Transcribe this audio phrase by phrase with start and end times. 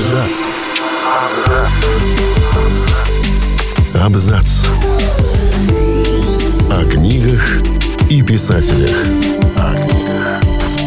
[0.00, 0.54] Абзац.
[4.02, 4.66] Абзац.
[6.70, 7.60] О книгах
[8.08, 8.96] и писателях.
[9.56, 10.42] О книгах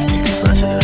[0.09, 0.83] и писателях.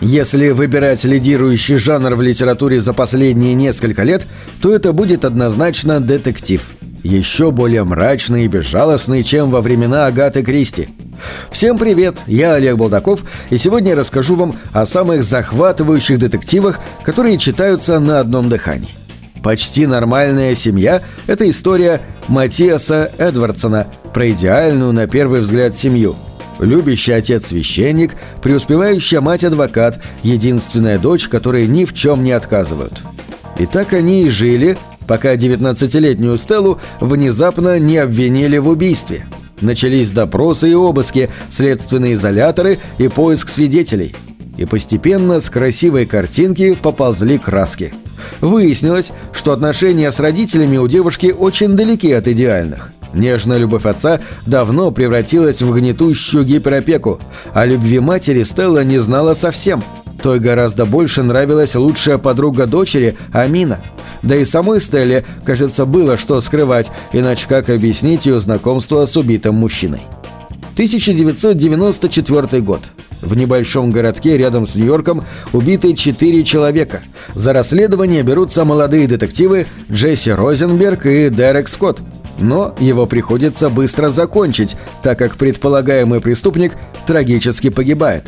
[0.00, 4.24] Если выбирать лидирующий жанр в литературе за последние несколько лет,
[4.60, 6.62] то это будет однозначно детектив.
[7.02, 10.88] Еще более мрачный и безжалостный, чем во времена Агаты Кристи.
[11.50, 17.38] Всем привет, я Олег Балдаков, и сегодня я расскажу вам о самых захватывающих детективах, которые
[17.38, 18.88] читаются на одном дыхании.
[19.42, 26.14] «Почти нормальная семья»— это история Матиаса Эдвардсона про идеальную на первый взгляд семью.
[26.60, 33.02] Любящий отец-священник, преуспевающая мать-адвокат, единственная дочь, которой ни в чем не отказывают.
[33.58, 34.78] И так они и жили,
[35.08, 39.26] пока 19-летнюю Стеллу внезапно не обвинили в убийстве.
[39.62, 44.14] Начались допросы и обыски, следственные изоляторы и поиск свидетелей.
[44.58, 47.94] И постепенно с красивой картинки поползли краски.
[48.40, 52.90] Выяснилось, что отношения с родителями у девушки очень далеки от идеальных.
[53.14, 57.20] Нежная любовь отца давно превратилась в гнетущую гиперопеку,
[57.52, 59.82] а любви матери Стелла не знала совсем.
[60.22, 63.80] Той гораздо больше нравилась лучшая подруга дочери Амина.
[64.22, 69.56] Да и самой Стелле, кажется, было что скрывать, иначе как объяснить ее знакомство с убитым
[69.56, 70.02] мужчиной.
[70.74, 72.80] 1994 год.
[73.20, 75.22] В небольшом городке рядом с Нью-Йорком
[75.52, 77.02] убиты четыре человека.
[77.34, 82.00] За расследование берутся молодые детективы Джесси Розенберг и Дерек Скотт.
[82.38, 86.72] Но его приходится быстро закончить, так как предполагаемый преступник
[87.06, 88.24] трагически погибает.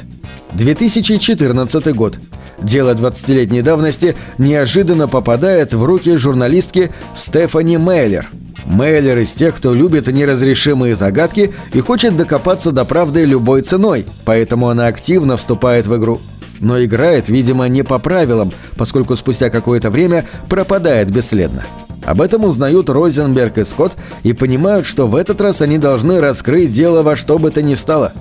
[0.53, 2.19] 2014 год.
[2.65, 8.31] Дело 20-летней давности неожиданно попадает в руки журналистки Стефани Мейлер.
[8.65, 14.71] Мейлер из тех, кто любит неразрешимые загадки и хочет докопаться до правды любой ценой, поэтому
[14.71, 16.21] она активно вступает в игру.
[16.61, 21.65] Но играет, видимо, не по правилам, поскольку спустя какое-то время пропадает бесследно.
[22.05, 26.73] Об этом узнают Розенберг и Скотт и понимают, что в этот раз они должны раскрыть
[26.73, 28.13] дело во что бы то ни стало.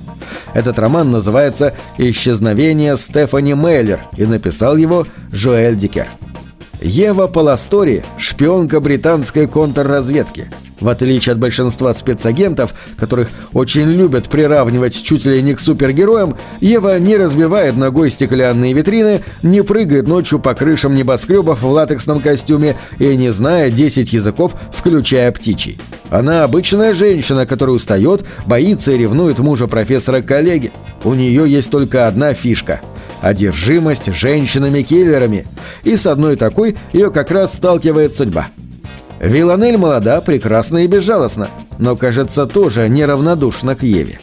[0.53, 6.07] Этот роман называется «Исчезновение Стефани Мейлер» и написал его Жоэль Дикер.
[6.81, 10.49] Ева Паластори– шпионка британской контрразведки.
[10.83, 16.99] В отличие от большинства спецагентов, которых очень любят приравнивать чуть ли не к супергероям, Ева
[16.99, 23.15] не разбивает ногой стеклянные витрины, не прыгает ночью по крышам небоскребов в латексном костюме и
[23.15, 25.79] не знает 10 языков, включая птичий.
[26.09, 30.73] Она обычная женщина, которая устает, боится и ревнует мужа профессора-коллеги.
[31.05, 32.81] У нее есть только одна фишка–
[33.21, 35.45] одержимость женщинами-киллерами,
[35.85, 38.49] и с одной такой ее как раз сталкивает судьба.
[39.19, 41.47] Виланель молода, прекрасна и безжалостна,
[41.77, 44.19] но, кажется, тоже неравнодушна к Еве.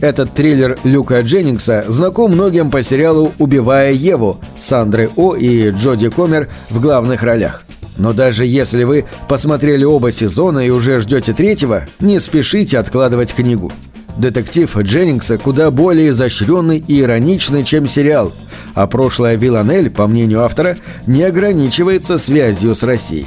[0.00, 6.08] Этот триллер Люка Дженнингса знаком многим по сериалу «Убивая Еву» с Сандрой О и Джоди
[6.08, 7.64] Комер в главных ролях.
[7.96, 13.72] Но даже если вы посмотрели оба сезона и уже ждете третьего, не спешите откладывать книгу.
[14.16, 18.32] Детектив Дженнингса куда более изощренный и ироничный, чем сериал,
[18.74, 20.78] а прошлое Виланель, по мнению автора,
[21.08, 23.26] не ограничивается связью с Россией.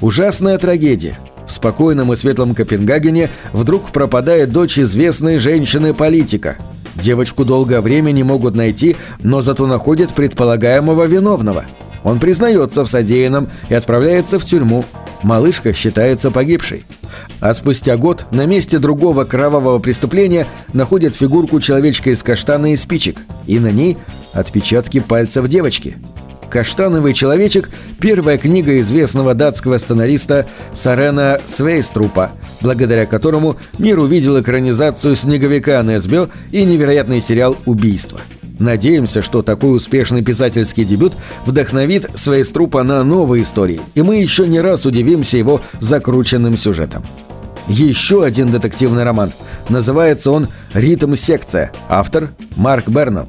[0.00, 1.14] Ужасная трагедия.
[1.46, 6.56] В спокойном и светлом Копенгагене вдруг пропадает дочь известной женщины-политика.
[6.94, 11.64] Девочку долгое время не могут найти, но зато находят предполагаемого виновного.
[12.04, 14.84] Он признается в содеянном и отправляется в тюрьму.
[15.22, 16.84] Малышка считается погибшей.
[17.40, 23.18] А спустя год на месте другого кровавого преступления находят фигурку человечка из каштана и спичек,
[23.46, 23.96] и на ней
[24.32, 25.96] отпечатки пальцев девочки.
[26.50, 27.68] «Каштановый человечек»–
[28.00, 32.30] первая книга известного датского сценариста Сарена Свейструпа,
[32.62, 38.20] благодаря которому мир увидел экранизацию «Снеговика» на СБО и невероятный сериал «Убийство».
[38.58, 41.12] Надеемся, что такой успешный писательский дебют
[41.46, 47.04] вдохновит Свейструпа на новые истории, и мы еще не раз удивимся его закрученным сюжетом.
[47.68, 49.30] Еще один детективный роман.
[49.68, 51.70] Называется он «Ритм-секция».
[51.88, 53.28] Автор– Марк Бернелл.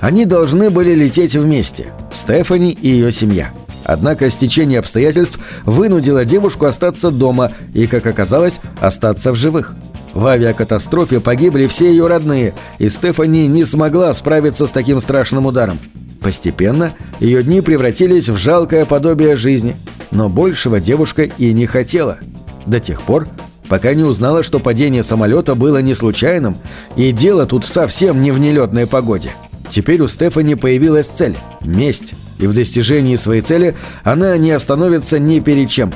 [0.00, 3.50] Они должны были лететь вместе– Стефани и ее семья.
[3.84, 9.74] Однако стечение обстоятельств вынудило девушку остаться дома и, как оказалось, остаться в живых.
[10.12, 15.78] В авиакатастрофе погибли все ее родные, и Стефани не смогла справиться с таким страшным ударом.
[16.20, 19.76] Постепенно ее дни превратились в жалкое подобие жизни,
[20.10, 22.18] но большего девушка и не хотела.
[22.66, 23.28] До тех пор,
[23.68, 26.56] пока не узнала, что падение самолета было не случайным,
[26.96, 29.30] и дело тут совсем не в нелетной погоде.
[29.70, 35.40] Теперь у Стефани появилась цель– месть, и в достижении своей цели она не остановится ни
[35.40, 35.92] перед чем.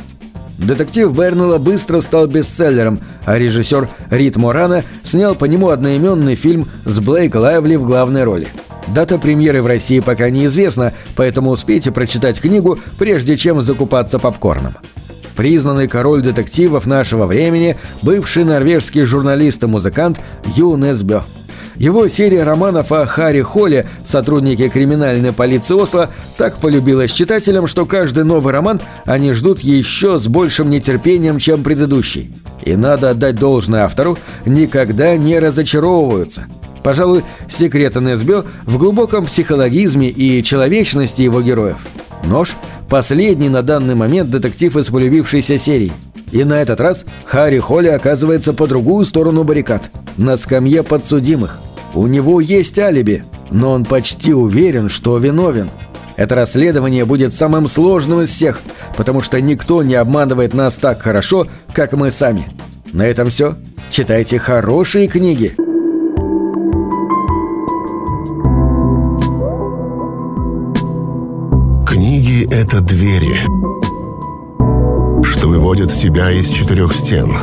[0.59, 7.01] Детектив Бернелла быстро стал бестселлером, а режиссер Рит Морана снял по нему одноименный фильм с
[7.01, 8.47] Блейк Лайвли в главной роли.
[8.89, 14.75] Дата премьеры в России пока неизвестна, поэтому успейте прочитать книгу, прежде чем закупаться попкорном.
[15.37, 20.21] Признанный король детективов нашего времени, бывший норвежский журналист и музыкант
[20.57, 21.25] Юн Эсбё.
[21.83, 28.23] Его серия романов о Харри Холле, сотруднике криминальной полиции Осло, так полюбилась читателям, что каждый
[28.23, 32.33] новый роман они ждут еще с большим нетерпением, чем предыдущий.
[32.65, 36.47] И надо отдать должное автору, никогда не разочаровываются.
[36.85, 41.79] Пожалуй, секрет НСБ в глубоком психологизме и человечности его героев.
[42.23, 42.55] Нож–
[42.89, 45.93] последний на данный момент детектив из полюбившейся серии.
[46.31, 51.59] И на этот раз Харри Холли оказывается по другую сторону баррикад– на скамье подсудимых.
[51.95, 55.71] У него есть алиби, но он почти уверен, что виновен.
[56.17, 58.61] Это расследование будет самым сложным из всех,
[58.97, 62.49] потому что никто не обманывает нас так хорошо, как мы сами.
[62.93, 63.57] На этом все.
[63.91, 65.55] Читайте хорошие книги.
[71.87, 73.37] Книги— это двери,
[75.25, 77.33] что выводят тебя из четырех стен—